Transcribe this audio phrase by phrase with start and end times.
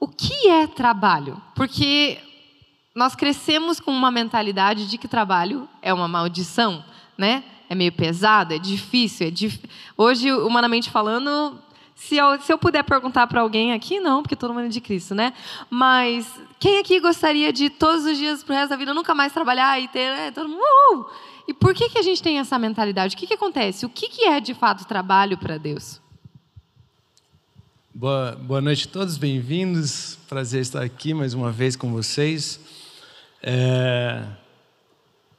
[0.00, 1.40] O que é trabalho?
[1.54, 2.18] Porque
[2.94, 6.82] nós crescemos com uma mentalidade de que trabalho é uma maldição,
[7.18, 7.44] né?
[7.68, 9.28] É meio pesado, é difícil.
[9.28, 9.60] É dif...
[9.98, 11.58] Hoje, humanamente falando,
[11.94, 14.80] se eu, se eu puder perguntar para alguém aqui, não, porque todo mundo é de
[14.80, 15.34] Cristo, né?
[15.68, 16.26] Mas
[16.58, 19.86] quem aqui gostaria de todos os dias pro resto da vida nunca mais trabalhar e
[19.86, 20.62] ter né, todo mundo?
[20.62, 21.06] Uh!
[21.46, 23.14] E por que, que a gente tem essa mentalidade?
[23.14, 23.84] O que, que acontece?
[23.84, 26.00] O que, que é de fato trabalho para Deus?
[27.92, 30.16] Boa, boa noite a todos, bem-vindos.
[30.28, 32.60] Prazer estar aqui mais uma vez com vocês.
[33.42, 34.24] É,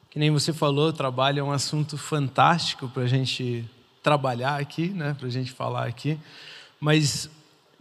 [0.09, 3.63] que nem você falou, o trabalho é um assunto fantástico para a gente
[4.03, 5.15] trabalhar aqui, né?
[5.17, 6.19] para a gente falar aqui.
[6.77, 7.29] Mas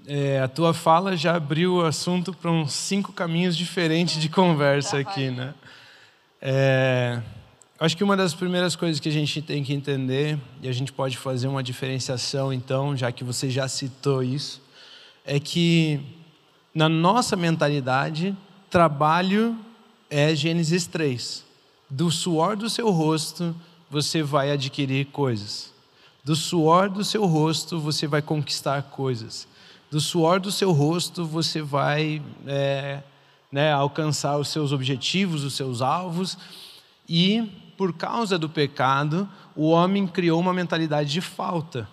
[0.07, 4.99] é, a tua fala já abriu o assunto para uns cinco caminhos diferentes de conversa
[5.03, 5.31] aqui.
[5.31, 5.53] Né?
[6.41, 7.21] É,
[7.81, 10.93] acho que uma das primeiras coisas que a gente tem que entender, e a gente
[10.93, 14.61] pode fazer uma diferenciação então, já que você já citou isso,
[15.25, 15.99] é que
[16.75, 18.37] na nossa mentalidade,
[18.69, 19.57] trabalho
[20.11, 21.45] é Gênesis 3.
[21.89, 23.57] Do suor do seu rosto
[23.91, 25.73] você vai adquirir coisas.
[26.23, 29.49] Do suor do seu rosto você vai conquistar coisas.
[29.91, 33.01] Do suor do seu rosto você vai é,
[33.51, 36.37] né, alcançar os seus objetivos, os seus alvos.
[37.09, 41.89] E por causa do pecado, o homem criou uma mentalidade de falta.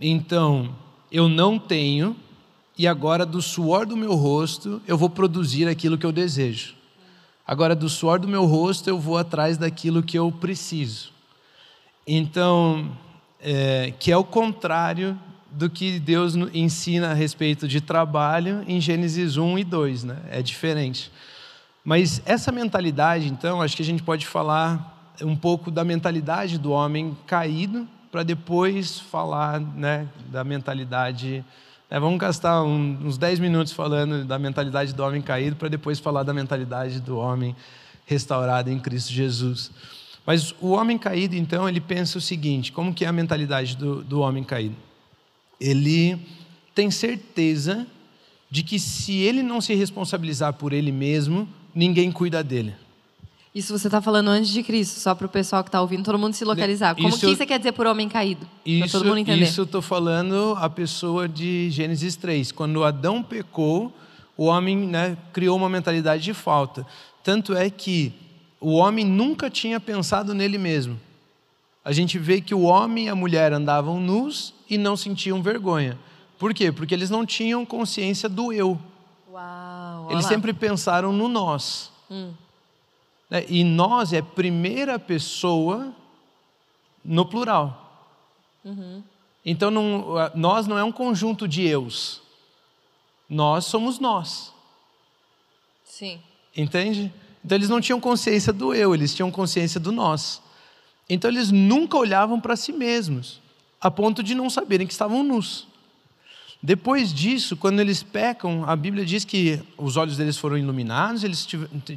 [0.00, 0.74] Então,
[1.08, 2.16] eu não tenho,
[2.76, 6.74] e agora do suor do meu rosto eu vou produzir aquilo que eu desejo.
[7.46, 11.12] Agora, do suor do meu rosto eu vou atrás daquilo que eu preciso.
[12.04, 12.90] Então,
[13.40, 15.16] é, que é o contrário
[15.48, 20.18] do que Deus ensina a respeito de trabalho em Gênesis 1 e 2, né?
[20.28, 21.12] É diferente.
[21.84, 26.72] Mas essa mentalidade, então, acho que a gente pode falar um pouco da mentalidade do
[26.72, 31.44] homem caído, para depois falar né, da mentalidade
[31.94, 36.00] é, vamos gastar um, uns 10 minutos falando da mentalidade do homem caído, para depois
[36.00, 37.54] falar da mentalidade do homem
[38.06, 39.70] restaurado em Cristo Jesus.
[40.26, 44.02] Mas o homem caído, então, ele pensa o seguinte: como que é a mentalidade do,
[44.02, 44.74] do homem caído?
[45.60, 46.18] Ele
[46.74, 47.86] tem certeza
[48.50, 52.74] de que se ele não se responsabilizar por ele mesmo, ninguém cuida dele.
[53.54, 56.18] Isso você está falando antes de Cristo, só para o pessoal que está ouvindo, todo
[56.18, 56.96] mundo se localizar.
[56.96, 58.46] Como isso, que você quer dizer por homem caído?
[58.80, 59.44] Para todo mundo entender.
[59.44, 62.50] Isso eu estou falando a pessoa de Gênesis 3.
[62.50, 63.92] Quando Adão pecou,
[64.36, 66.84] o homem né, criou uma mentalidade de falta.
[67.22, 68.12] Tanto é que
[68.60, 70.98] o homem nunca tinha pensado nele mesmo.
[71.84, 75.96] A gente vê que o homem e a mulher andavam nus e não sentiam vergonha.
[76.38, 76.72] Por quê?
[76.72, 78.80] Porque eles não tinham consciência do eu.
[79.30, 79.42] Uau,
[80.10, 81.90] eles sempre pensaram no nós.
[82.10, 82.32] Hum.
[83.30, 83.44] Né?
[83.48, 85.92] E nós é primeira pessoa
[87.04, 88.10] no plural.
[88.64, 89.02] Uhum.
[89.44, 92.22] Então, não, nós não é um conjunto de eus.
[93.28, 94.52] Nós somos nós.
[95.84, 96.20] Sim.
[96.56, 97.12] Entende?
[97.44, 100.40] Então, eles não tinham consciência do eu, eles tinham consciência do nós.
[101.08, 103.40] Então, eles nunca olhavam para si mesmos,
[103.80, 105.66] a ponto de não saberem que estavam nus.
[106.66, 111.46] Depois disso, quando eles pecam, a Bíblia diz que os olhos deles foram iluminados, eles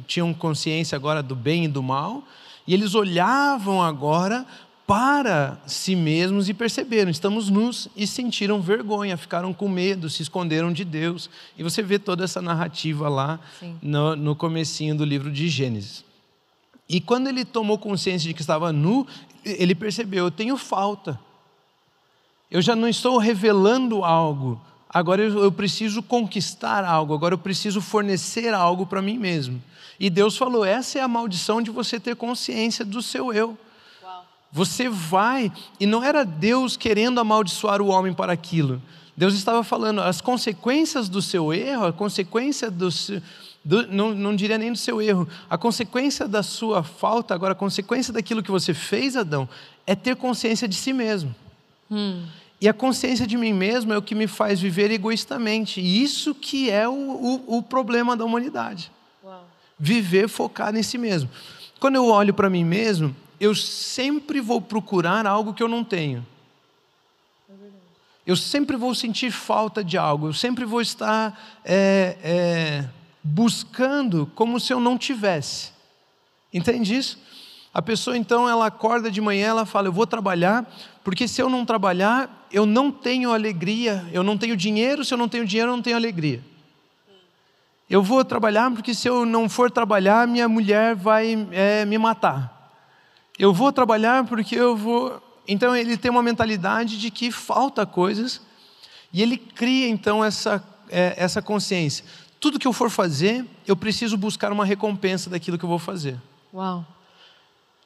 [0.06, 2.22] tinham consciência agora do bem e do mal,
[2.66, 4.44] e eles olhavam agora
[4.86, 10.70] para si mesmos e perceberam, estamos nus, e sentiram vergonha, ficaram com medo, se esconderam
[10.70, 11.30] de Deus.
[11.56, 13.40] E você vê toda essa narrativa lá
[13.80, 16.04] no, no comecinho do livro de Gênesis.
[16.86, 19.06] E quando ele tomou consciência de que estava nu,
[19.46, 21.18] ele percebeu, eu tenho falta.
[22.50, 24.58] Eu já não estou revelando algo,
[24.88, 29.62] agora eu, eu preciso conquistar algo, agora eu preciso fornecer algo para mim mesmo.
[29.98, 33.58] E Deus falou: essa é a maldição de você ter consciência do seu eu.
[34.50, 38.80] Você vai, e não era Deus querendo amaldiçoar o homem para aquilo.
[39.14, 42.88] Deus estava falando as consequências do seu erro, a consequência do,
[43.64, 47.56] do não, não diria nem do seu erro, a consequência da sua falta, agora a
[47.56, 49.48] consequência daquilo que você fez, Adão,
[49.86, 51.34] é ter consciência de si mesmo.
[51.90, 52.24] Hum.
[52.60, 55.80] E a consciência de mim mesmo é o que me faz viver egoístamente.
[55.80, 58.90] E isso que é o, o, o problema da humanidade.
[59.22, 59.44] Uau.
[59.78, 61.30] Viver focado em si mesmo.
[61.78, 66.26] Quando eu olho para mim mesmo, eu sempre vou procurar algo que eu não tenho.
[67.48, 67.54] É
[68.26, 72.88] Eu sempre vou sentir falta de algo, eu sempre vou estar é, é,
[73.22, 75.70] buscando como se eu não tivesse.
[76.52, 77.18] Entende isso?
[77.72, 80.66] A pessoa então ela acorda de manhã, ela fala: Eu vou trabalhar,
[81.04, 85.18] porque se eu não trabalhar, eu não tenho alegria, eu não tenho dinheiro, se eu
[85.18, 86.42] não tenho dinheiro, eu não tenho alegria.
[87.88, 92.54] Eu vou trabalhar porque se eu não for trabalhar, minha mulher vai é, me matar.
[93.38, 95.22] Eu vou trabalhar porque eu vou.
[95.46, 98.42] Então ele tem uma mentalidade de que falta coisas
[99.10, 102.04] e ele cria então essa, é, essa consciência.
[102.38, 106.20] Tudo que eu for fazer, eu preciso buscar uma recompensa daquilo que eu vou fazer.
[106.52, 106.86] Uau.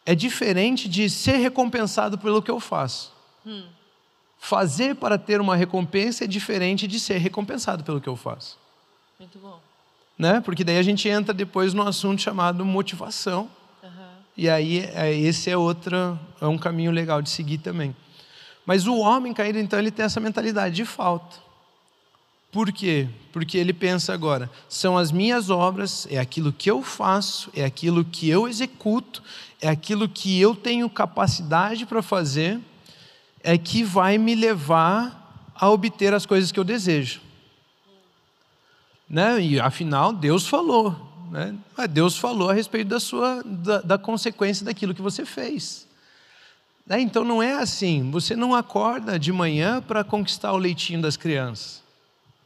[0.04, 3.12] É diferente de ser recompensado pelo que eu faço.
[3.46, 3.64] Hum.
[4.44, 8.58] Fazer para ter uma recompensa é diferente de ser recompensado pelo que eu faço.
[9.16, 9.60] Muito bom.
[10.18, 10.40] Né?
[10.40, 13.48] Porque daí a gente entra depois no assunto chamado motivação.
[13.80, 13.90] Uhum.
[14.36, 17.94] E aí é, esse é outro, é um caminho legal de seguir também.
[18.66, 21.36] Mas o homem caído, então, ele tem essa mentalidade de falta.
[22.50, 23.08] Por quê?
[23.32, 28.04] Porque ele pensa agora: são as minhas obras, é aquilo que eu faço, é aquilo
[28.04, 29.22] que eu executo,
[29.60, 32.60] é aquilo que eu tenho capacidade para fazer,
[33.42, 37.20] é que vai me levar a obter as coisas que eu desejo.
[39.08, 39.40] Né?
[39.40, 40.96] E afinal, Deus falou.
[41.30, 41.54] Né?
[41.90, 45.86] Deus falou a respeito da, sua, da, da consequência daquilo que você fez.
[46.86, 47.00] Né?
[47.00, 48.10] Então não é assim.
[48.10, 51.82] Você não acorda de manhã para conquistar o leitinho das crianças.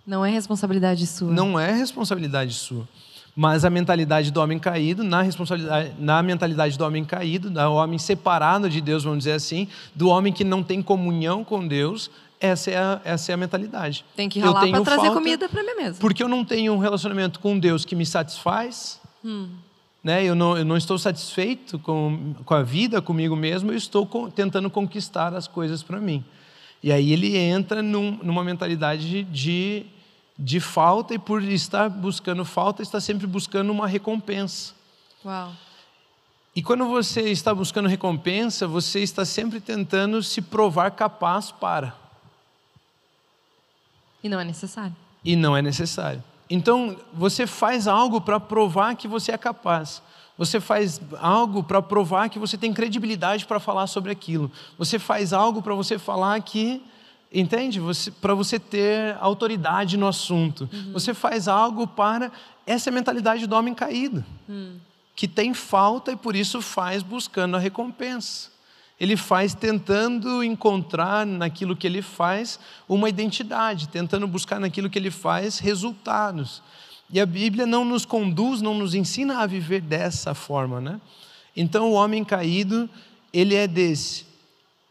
[0.07, 1.33] Não é responsabilidade sua.
[1.33, 2.89] Não é responsabilidade sua.
[3.39, 7.99] Mas a mentalidade do homem caído, na, responsabilidade, na mentalidade do homem caído, do homem
[7.99, 12.11] separado de Deus, vamos dizer assim, do homem que não tem comunhão com Deus,
[12.41, 14.07] essa é a, essa é a mentalidade.
[14.17, 16.01] Tem que ralar para trazer comida para mim mesmo.
[16.01, 18.99] Porque eu não tenho um relacionamento com Deus que me satisfaz.
[19.23, 19.49] Hum.
[20.03, 20.25] Né?
[20.25, 24.31] Eu, não, eu não estou satisfeito com, com a vida, comigo mesmo, eu estou com,
[24.31, 26.25] tentando conquistar as coisas para mim.
[26.83, 29.87] E aí ele entra num, numa mentalidade de de
[30.61, 34.75] falta e por estar buscando falta, está sempre buscando uma recompensa.
[35.25, 35.53] Uau.
[36.55, 41.95] E quando você está buscando recompensa, você está sempre tentando se provar capaz para.
[44.23, 44.97] E não é necessário.
[45.25, 46.25] E não é necessário.
[46.49, 50.03] Então, você faz algo para provar que você é capaz.
[50.39, 54.51] Você faz algo para provar que você tem credibilidade para falar sobre aquilo.
[54.79, 56.83] Você faz algo para você falar que
[57.33, 57.81] Entende?
[57.81, 60.69] Você, para você ter autoridade no assunto.
[60.73, 60.93] Uhum.
[60.93, 62.31] Você faz algo para.
[62.67, 64.77] Essa é a mentalidade do homem caído, uhum.
[65.15, 68.51] que tem falta e por isso faz buscando a recompensa.
[68.99, 72.59] Ele faz tentando encontrar naquilo que ele faz
[72.89, 76.63] uma identidade, tentando buscar naquilo que ele faz resultados.
[77.11, 81.01] E a Bíblia não nos conduz, não nos ensina a viver dessa forma, né?
[81.55, 82.89] Então o homem caído,
[83.33, 84.26] ele é desse.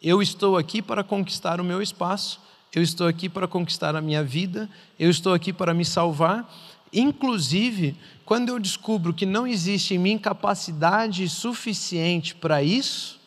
[0.06, 2.40] Eu estou aqui para conquistar o meu espaço,
[2.72, 4.70] eu estou aqui para conquistar a minha vida,
[5.00, 6.48] eu estou aqui para me salvar.
[6.94, 13.20] Inclusive, quando eu descubro que não existe em mim capacidade suficiente para isso,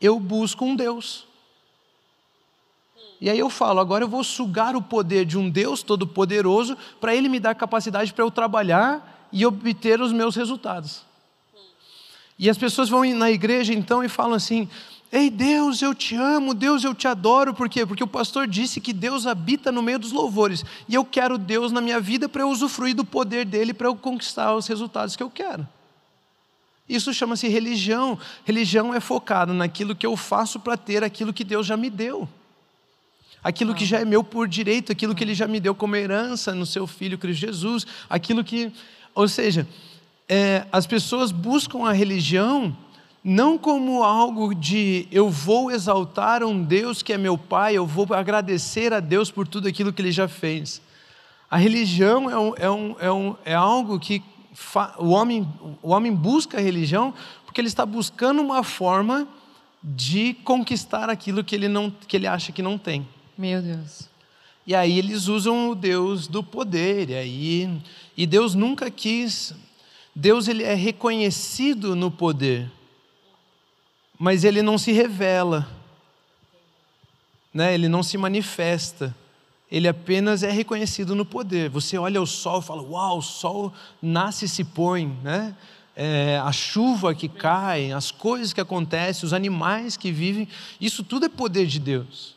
[0.00, 1.26] eu busco um Deus.
[3.20, 7.14] E aí eu falo, agora eu vou sugar o poder de um Deus todo-poderoso para
[7.14, 11.04] ele me dar capacidade para eu trabalhar e obter os meus resultados.
[12.38, 14.68] E as pessoas vão na igreja então e falam assim:
[15.12, 17.86] Ei, Deus, eu te amo, Deus, eu te adoro, por quê?
[17.86, 21.70] Porque o pastor disse que Deus habita no meio dos louvores, e eu quero Deus
[21.70, 25.22] na minha vida para eu usufruir do poder dele, para eu conquistar os resultados que
[25.22, 25.66] eu quero.
[26.88, 28.18] Isso chama-se religião.
[28.44, 32.28] Religião é focada naquilo que eu faço para ter aquilo que Deus já me deu.
[33.42, 36.54] Aquilo que já é meu por direito, aquilo que ele já me deu como herança
[36.54, 38.72] no seu filho Cristo Jesus, aquilo que.
[39.14, 39.66] Ou seja,
[40.28, 42.76] é, as pessoas buscam a religião
[43.28, 48.06] não como algo de eu vou exaltar um Deus que é meu Pai, eu vou
[48.14, 50.80] agradecer a Deus por tudo aquilo que Ele já fez.
[51.50, 55.44] A religião é, um, é, um, é, um, é algo que fa, o, homem,
[55.82, 57.12] o homem busca a religião
[57.44, 59.26] porque ele está buscando uma forma
[59.82, 63.08] de conquistar aquilo que ele, não, que ele acha que não tem.
[63.36, 64.08] Meu Deus.
[64.64, 67.80] E aí eles usam o Deus do poder, e, aí,
[68.16, 69.52] e Deus nunca quis.
[70.14, 72.70] Deus ele é reconhecido no poder
[74.18, 75.68] mas ele não se revela,
[77.52, 77.74] né?
[77.74, 79.14] ele não se manifesta,
[79.70, 81.68] ele apenas é reconhecido no poder.
[81.70, 85.56] Você olha o sol e fala: Uau, o sol nasce e se põe, né?
[85.94, 90.46] É, a chuva que cai, as coisas que acontecem, os animais que vivem,
[90.78, 92.36] isso tudo é poder de Deus.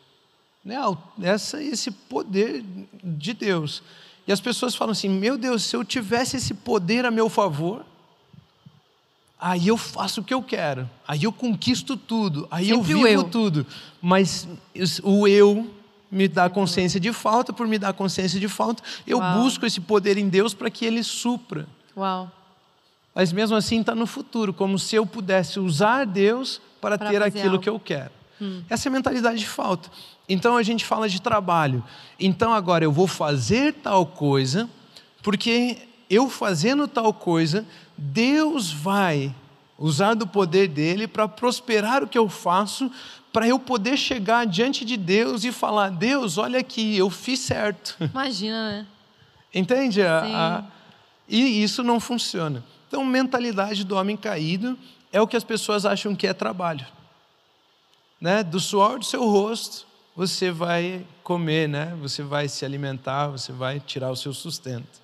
[0.64, 0.76] Né?
[1.22, 2.64] Essa, esse poder
[3.04, 3.82] de Deus.
[4.26, 7.84] E as pessoas falam assim: Meu Deus, se eu tivesse esse poder a meu favor,
[9.40, 13.06] aí eu faço o que eu quero, aí eu conquisto tudo, aí Sempre eu vivo
[13.06, 13.24] eu.
[13.24, 13.66] tudo.
[14.00, 14.46] Mas
[15.02, 15.68] o eu
[16.10, 19.42] me dá consciência de falta, por me dar consciência de falta, eu Uau.
[19.42, 21.66] busco esse poder em Deus para que Ele supra.
[21.96, 22.30] Uau.
[23.14, 27.22] Mas mesmo assim está no futuro, como se eu pudesse usar Deus para Para ter
[27.22, 27.62] aquilo algo.
[27.62, 28.10] que eu quero.
[28.70, 29.90] Essa é a mentalidade de falta.
[30.28, 31.84] Então a gente fala de trabalho.
[32.18, 34.68] Então agora eu vou fazer tal coisa,
[35.22, 35.76] porque
[36.10, 37.64] eu fazendo tal coisa,
[37.96, 39.34] Deus vai
[39.78, 42.90] usar do poder dele para prosperar o que eu faço,
[43.32, 47.96] para eu poder chegar diante de Deus e falar: Deus, olha aqui, eu fiz certo.
[48.02, 48.86] Imagina, né?
[49.54, 50.02] Entende?
[50.02, 50.64] A-
[51.28, 52.64] e isso não funciona.
[52.88, 54.76] Então, mentalidade do homem caído
[55.12, 56.84] é o que as pessoas acham que é trabalho.
[58.20, 58.42] Né?
[58.42, 59.86] Do suor do seu rosto,
[60.16, 61.96] você vai comer, né?
[62.00, 65.00] você vai se alimentar, você vai tirar o seu sustento.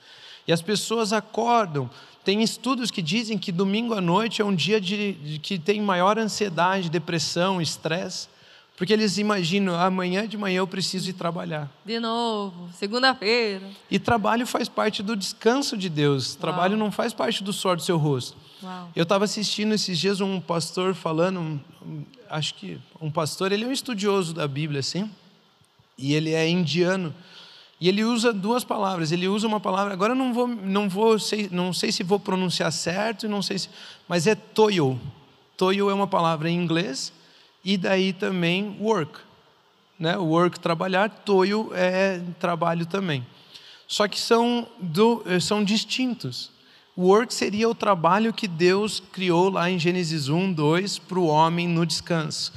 [0.47, 1.89] E as pessoas acordam.
[2.25, 5.81] Tem estudos que dizem que domingo à noite é um dia de, de que tem
[5.81, 8.29] maior ansiedade, depressão, estresse,
[8.77, 11.71] porque eles imaginam amanhã de manhã eu preciso ir trabalhar.
[11.85, 13.65] De novo, segunda-feira.
[13.91, 16.35] E trabalho faz parte do descanso de Deus.
[16.35, 16.79] Trabalho Uau.
[16.85, 18.37] não faz parte do suor do seu rosto.
[18.63, 18.91] Uau.
[18.95, 23.65] Eu estava assistindo esses dias um pastor falando, um- um- acho que um pastor, ele
[23.65, 25.11] é um estudioso da Bíblia, assim,
[25.97, 27.15] e ele é indiano.
[27.81, 29.13] E ele usa duas palavras.
[29.13, 29.93] Ele usa uma palavra.
[29.93, 33.69] Agora não vou, não vou, sei, não sei se vou pronunciar certo não sei se,
[34.09, 34.99] mas é toil.
[35.57, 37.13] Toil é uma palavra em inglês
[37.65, 39.19] e daí também work,
[39.99, 40.17] né?
[40.17, 43.27] Work trabalhar, toil é trabalho também.
[43.89, 46.51] Só que são do, são distintos.
[46.99, 51.69] Work seria o trabalho que Deus criou lá em Gênesis 1, 2 para o homem
[51.69, 52.53] no descanso.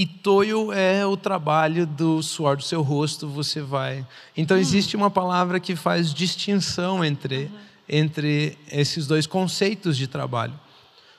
[0.00, 4.06] E toil é o trabalho do suor do seu rosto, você vai.
[4.34, 7.50] Então existe uma palavra que faz distinção entre,
[7.86, 10.58] entre esses dois conceitos de trabalho.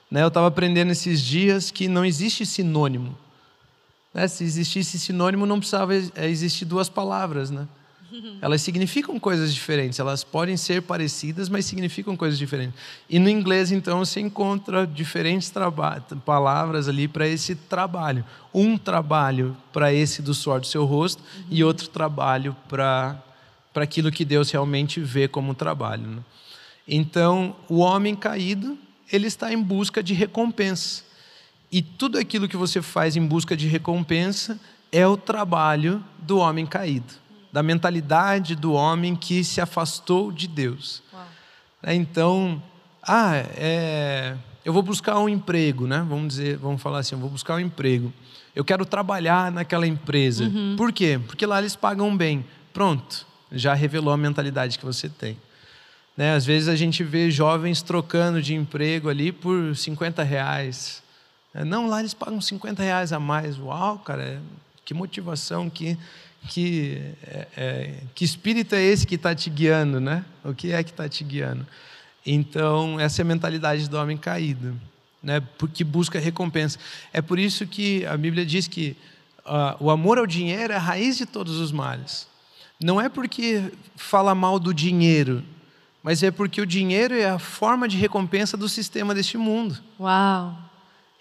[0.10, 3.16] Né, Eu estava aprendendo esses dias que não existe sinônimo.
[4.12, 7.52] Né, Se existisse sinônimo, não precisava eh, existir duas palavras.
[7.52, 7.68] Né?
[8.42, 12.76] Elas significam coisas diferentes, elas podem ser parecidas, mas significam coisas diferentes.
[13.10, 15.52] E no inglês, então, você encontra diferentes
[16.26, 18.26] palavras ali para esse trabalho.
[18.54, 23.22] Um trabalho para esse do suor do seu rosto e outro trabalho para
[23.74, 26.06] para aquilo que Deus realmente vê como trabalho.
[26.06, 26.24] né?
[26.88, 28.78] Então, o homem caído,
[29.12, 31.04] ele está em busca de recompensa.
[31.72, 34.60] E tudo aquilo que você faz em busca de recompensa
[34.92, 37.14] é o trabalho do homem caído,
[37.52, 41.04] da mentalidade do homem que se afastou de Deus.
[41.82, 42.62] Né, Então,
[43.04, 46.06] ah, é, eu vou buscar um emprego, né?
[46.08, 48.14] Vamos dizer, vamos falar assim, eu vou buscar um emprego.
[48.56, 50.50] Eu quero trabalhar naquela empresa.
[50.78, 51.20] Por quê?
[51.26, 52.46] Porque lá eles pagam bem.
[52.74, 55.38] Pronto, já revelou a mentalidade que você tem.
[56.16, 56.36] Né?
[56.36, 61.02] Às vezes a gente vê jovens trocando de emprego ali por 50 reais.
[61.54, 63.58] É, Não, lá eles pagam 50 reais a mais.
[63.58, 64.42] Uau, cara,
[64.86, 65.98] que motivação, que,
[66.48, 70.26] que, é, é, que espírito é esse que está te guiando, né?
[70.44, 71.66] O que é que está te guiando?
[72.26, 74.80] Então, essa é a mentalidade do homem caído,
[75.22, 75.42] né?
[75.58, 76.80] Porque busca recompensa.
[77.14, 78.96] É por isso que a Bíblia diz que
[79.46, 82.28] ah, o amor ao dinheiro é a raiz de todos os males.
[82.84, 85.44] Não é porque fala mal do dinheiro,
[86.02, 89.78] mas é porque o dinheiro é a forma de recompensa do sistema deste mundo.
[90.00, 90.71] Uau.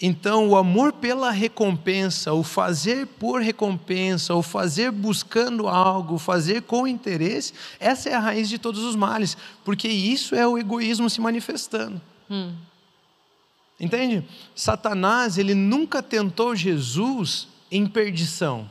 [0.02, 6.62] Então, o amor pela recompensa, o fazer por recompensa, o fazer buscando algo, o fazer
[6.62, 11.10] com interesse, essa é a raiz de todos os males, porque isso é o egoísmo
[11.10, 12.00] se manifestando.
[12.30, 12.54] Hum.
[13.78, 14.26] Entende?
[14.54, 18.70] Satanás, ele nunca tentou Jesus em perdição.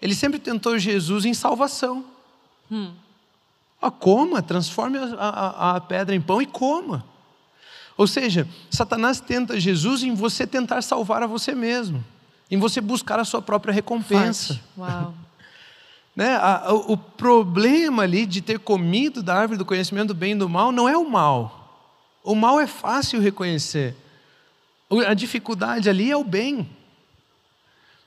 [0.00, 2.06] Ele sempre tentou Jesus em salvação.
[2.70, 2.92] Hum.
[3.82, 7.04] Ah, coma, transforme a, a- a pedra em pão e coma.
[8.00, 12.02] Ou seja, Satanás tenta Jesus em você tentar salvar a você mesmo,
[12.50, 14.58] em você buscar a sua própria recompensa.
[14.78, 15.14] Uau.
[16.16, 16.34] Né?
[16.36, 20.34] A- a- o problema ali de ter comido da árvore do conhecimento do bem e
[20.34, 21.86] do mal não é o mal.
[22.24, 23.94] O mal é fácil reconhecer.
[24.88, 26.68] O- A dificuldade ali é o bem.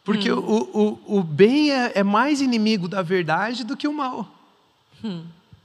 [0.03, 0.39] Porque o,
[1.07, 4.27] o, o bem é, é mais inimigo da verdade do que o mal.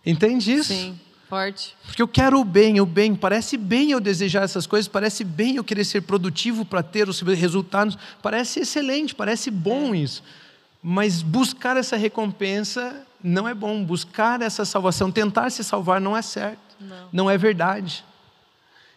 [0.07, 0.73] Entende isso?
[0.73, 0.99] Sim.
[1.29, 1.77] Forte.
[1.85, 3.15] Porque eu quero o bem, o bem.
[3.15, 7.21] Parece bem eu desejar essas coisas, parece bem eu querer ser produtivo para ter os
[7.21, 7.99] resultados.
[8.23, 10.23] Parece excelente, parece bom isso.
[10.83, 13.85] Mas buscar essa recompensa não é bom.
[13.85, 16.59] Buscar essa salvação, tentar se salvar não é certo.
[17.13, 17.29] Não.
[17.29, 18.05] é verdade.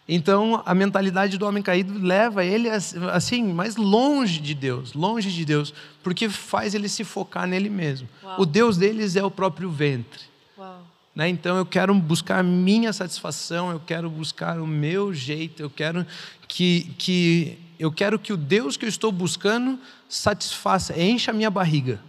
[0.08, 2.68] Então, a mentalidade do homem caído leva ele
[3.12, 5.72] assim mais longe de Deus, longe de Deus,
[6.02, 8.08] porque faz ele se focar nele mesmo.
[8.22, 8.40] Uau.
[8.40, 10.22] O Deus deles é o próprio ventre.
[10.58, 10.91] Uau.
[11.14, 11.28] Né?
[11.28, 16.06] Então eu quero buscar a minha satisfação, eu quero buscar o meu jeito, eu quero
[16.48, 19.78] que, que Eu quero que o Deus que eu estou buscando
[20.08, 22.00] satisfaça, encha a minha barriga.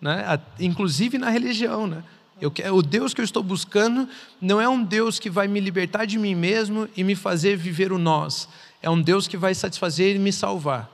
[0.00, 0.24] Né?
[0.60, 1.86] Inclusive na religião.
[1.86, 2.02] Né?
[2.40, 4.08] Eu o Deus que eu estou buscando
[4.40, 7.92] não é um Deus que vai me libertar de mim mesmo e me fazer viver
[7.92, 8.48] o nós.
[8.82, 10.90] É um Deus que vai satisfazer e me salvar.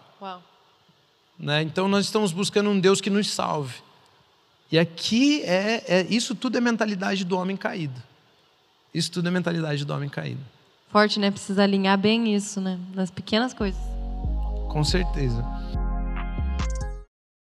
[1.38, 1.62] Né?
[1.62, 3.74] Então nós estamos buscando um Deus que nos salve.
[4.70, 8.00] E aqui é, é, isso tudo é mentalidade do homem caído.
[8.94, 10.40] Isso tudo é mentalidade do homem caído.
[10.90, 11.30] Forte, né?
[11.30, 12.78] Precisa alinhar bem isso, né?
[12.94, 13.80] Nas pequenas coisas.
[14.68, 15.44] Com certeza.